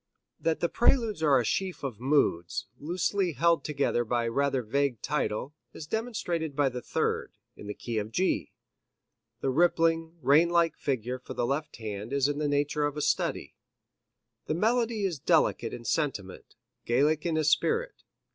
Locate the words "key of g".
7.75-8.51